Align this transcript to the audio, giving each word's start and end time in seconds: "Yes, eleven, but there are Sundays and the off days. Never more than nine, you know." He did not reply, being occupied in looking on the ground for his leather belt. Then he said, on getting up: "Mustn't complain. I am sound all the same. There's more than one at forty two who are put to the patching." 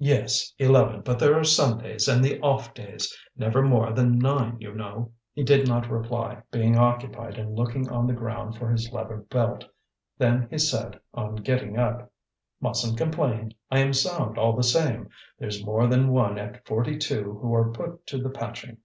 "Yes, 0.00 0.52
eleven, 0.58 1.02
but 1.02 1.20
there 1.20 1.38
are 1.38 1.44
Sundays 1.44 2.08
and 2.08 2.24
the 2.24 2.40
off 2.40 2.74
days. 2.74 3.16
Never 3.36 3.62
more 3.62 3.92
than 3.92 4.18
nine, 4.18 4.56
you 4.58 4.74
know." 4.74 5.12
He 5.32 5.44
did 5.44 5.68
not 5.68 5.88
reply, 5.88 6.42
being 6.50 6.76
occupied 6.76 7.38
in 7.38 7.54
looking 7.54 7.88
on 7.88 8.08
the 8.08 8.12
ground 8.12 8.56
for 8.56 8.68
his 8.68 8.90
leather 8.90 9.18
belt. 9.30 9.64
Then 10.18 10.48
he 10.50 10.58
said, 10.58 10.98
on 11.14 11.36
getting 11.36 11.78
up: 11.78 12.10
"Mustn't 12.60 12.98
complain. 12.98 13.54
I 13.70 13.78
am 13.78 13.92
sound 13.92 14.36
all 14.38 14.56
the 14.56 14.64
same. 14.64 15.08
There's 15.38 15.64
more 15.64 15.86
than 15.86 16.10
one 16.10 16.36
at 16.36 16.66
forty 16.66 16.98
two 16.98 17.38
who 17.40 17.54
are 17.54 17.70
put 17.70 18.08
to 18.08 18.18
the 18.20 18.30
patching." 18.30 18.78